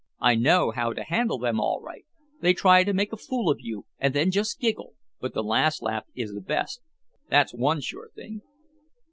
[0.19, 2.07] I know how to handle them all right.
[2.39, 5.83] They try to make a fool of you and then just giggle, but the last
[5.83, 6.81] laugh is the best,
[7.29, 8.41] that's one sure thing."